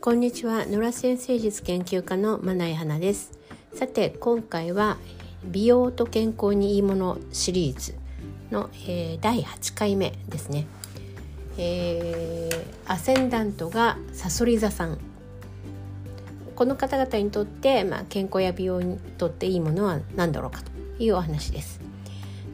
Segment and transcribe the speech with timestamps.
[0.00, 0.64] こんにちは。
[0.64, 3.32] 野良先生術研究家のまない花です。
[3.74, 4.96] さて今回は
[5.44, 7.96] 美容と健康にいいものシリーズ
[8.52, 10.68] の、えー、第8回目ですね、
[11.58, 14.98] えー、アセンダントがさそり座さん。
[16.54, 20.70] この方々にとって、まあ、健康や美容にとっていいものは何だろうかと
[21.02, 21.80] いうお話です。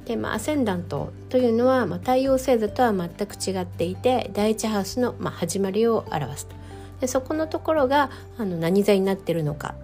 [0.06, 6.63] で、まあ、アセンダントというのは、まあ、太陽星座とは全く違っていて第一ハウスの、まあ、始まりを表すと。
[7.00, 9.74] でそこのところがあの何座になってるのか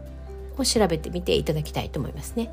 [0.57, 2.51] を調べてみていただきたいと思いますね。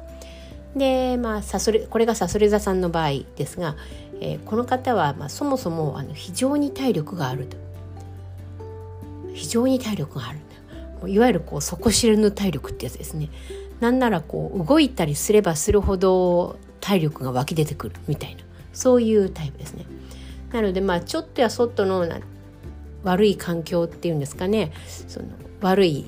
[0.76, 3.76] でまあサソリこれがさそり座さんの場合ですが、
[4.20, 7.58] えー、この方は、まあ、そもそもあの非常に体力があると。
[9.34, 10.40] 非常に体力がある
[11.06, 13.30] いわゆるこう底知れぬ体力ってやつですね。
[13.80, 18.44] なんならこう動いたりすればするほど体力が湧き出てくるみたいな。
[18.74, 19.86] そういうタイプですね。
[20.52, 22.08] なのでまあちょっとやそっとの
[23.08, 24.74] 悪い環境っていうんですかね
[25.08, 25.28] その
[25.62, 26.06] 悪い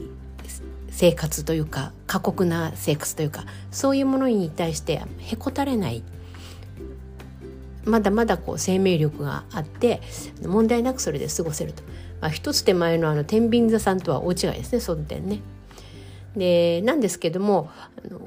[0.90, 6.04] 生活というか過酷な生活というかそういうものに対してへこたれない
[7.86, 10.02] まだまだこう生命力があって
[10.44, 11.84] 問題なくそれで過ごせると、
[12.20, 15.40] まあ、一つ手前のあの天秤座さんとは大違いですねその点ね。
[16.36, 18.20] でなんですけどもあの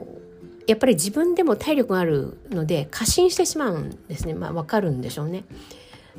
[0.66, 5.44] やっぱり自分でも体力があるので過信してしまうんですねまあ分かるんでしょうね。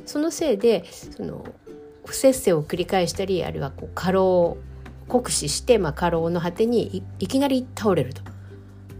[0.06, 1.44] そのせいでその
[2.04, 4.56] 不節制を繰り返したりあるいはこう過労
[5.08, 8.22] 酷使して、まあ、過労の果てにいきなり倒れると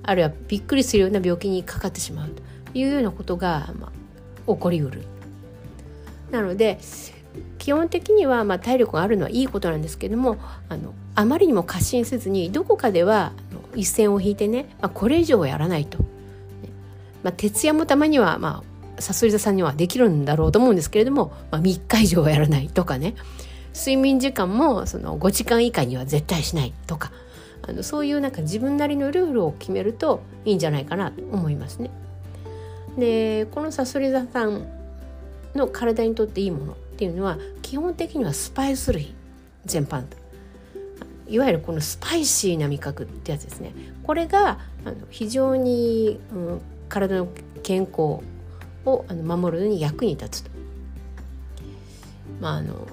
[0.03, 2.43] あるいはびっくりするような病気にかかってしまうと
[2.75, 3.89] いうようなことが、ま
[4.47, 5.05] あ、起こりうる。
[6.31, 6.79] なので
[7.59, 10.37] 基本的にはまあ体力があるのはいいことなんですけども
[10.69, 13.33] あのあまりにも過信せずにどこかでは
[13.75, 15.99] 一線を引いてね、まあ、これ以上はやらないと。
[17.23, 23.14] まあ、徹夜もたまにはまあさそり座さんにはできるんだろうと思うんですけれども、まあ、3日以上はやらないとかね。
[23.75, 27.12] 睡眠時間もその5時間以下には絶対しないとか。
[27.67, 31.91] あのそういうなんか自分なりのルールを決めるといいんじゃないかなと思いますね。
[32.98, 34.67] でこのさそり座さん
[35.55, 39.14] の体にとっていいものっていうのは基本的にはスパイス類
[39.64, 40.05] 全般。
[41.27, 43.73] いわゆるこのスパイシーな味覚ってやつですね。
[44.02, 47.29] これがあの非常に、うん、体の
[47.63, 48.20] 健康
[48.86, 50.50] をあの守るのに役に立つと。
[52.40, 52.86] まああの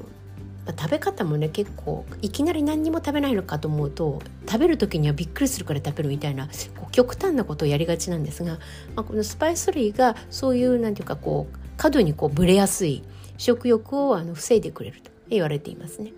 [0.77, 6.47] 食べ方もね結構いきなり何にも食べないのかと思うと食べる時にはびっくりするから食べるみたいな
[6.77, 8.59] こう極端なことをやりがちなんですが、
[8.95, 13.03] まあ、このスパイス類がそういう何て言うかこう過度にこうブレやすい
[13.37, 16.13] 食欲をあの防いでくれると言われていますね。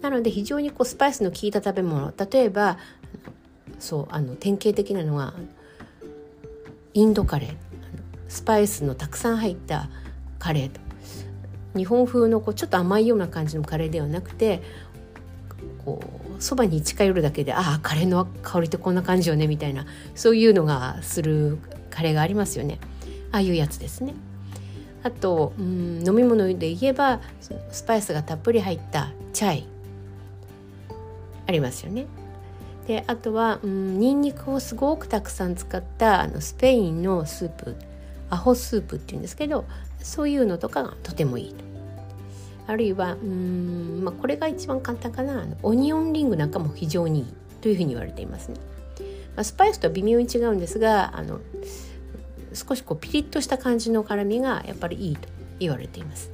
[0.00, 2.78] なので非常にこうスパイスの効いた食べ物例えば
[3.78, 5.34] そうあの典型的なのは
[6.94, 7.69] インドカレー
[8.30, 9.90] スパイスのたくさん入った
[10.38, 10.80] カレーと
[11.76, 14.62] 日本風のこうちょっと甘いような感じのカレーではなくて
[15.84, 16.00] こ
[16.38, 21.58] うそばに近寄るだけでああカレーの香りってこんな感じよねみたいなそういうのがする
[21.90, 22.78] カレーがありますよね
[23.32, 24.14] ああいうやつですね。
[25.02, 27.20] あとうん飲み物で言えば
[27.70, 29.66] スパイスがたっぷり入ったチャイ
[31.46, 32.06] ありますよね。
[32.86, 37.76] であとはうんニンニクをすごくたくさん使ったあのスペインのスープ
[38.30, 39.66] アホスープっていうんですけど
[39.98, 41.70] そういうのとかがとてもいいと。
[42.66, 48.56] あるいはうん、まあ、これが一番簡単かなオニオンリングなんかも非常にいいというふうに言われていますね。
[49.34, 51.40] まあ、スパイスとは微妙に違うんですがあの
[52.52, 56.30] 少しこうピリッとした感じの辛みがやっぱりいいと言われています。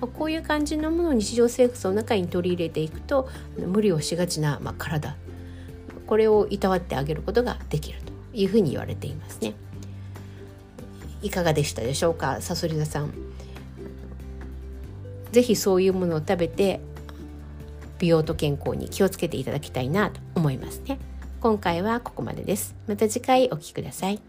[0.00, 5.16] ま、こういう感じのものを日常生活の中に取り入れていくと無理をしがちな、まあ、体
[6.06, 9.54] これをいたわってあげることができるというふうに言われていますね。
[11.22, 12.40] いかがでしたでしょうか？
[12.40, 13.12] さそり座さん。
[15.32, 16.80] 是非そういうものを食べて
[17.98, 20.98] 美容と健康に気をつけていただきたいなと思いますね。
[21.40, 22.74] 今回はここまでです。
[22.86, 24.20] また次回お聴きください。